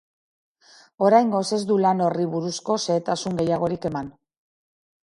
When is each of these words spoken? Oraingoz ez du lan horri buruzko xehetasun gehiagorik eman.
Oraingoz 1.09 1.43
ez 1.59 1.61
du 1.73 1.77
lan 1.83 2.01
horri 2.07 2.27
buruzko 2.33 2.79
xehetasun 2.87 3.39
gehiagorik 3.43 3.89
eman. 3.93 4.15